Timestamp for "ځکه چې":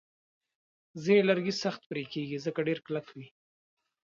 2.45-2.65